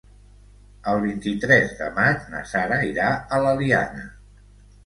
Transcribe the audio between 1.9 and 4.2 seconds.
maig na Sara irà a l'Eliana.